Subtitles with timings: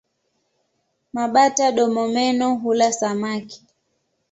[1.15, 3.59] Mabata-domomeno hula samaki.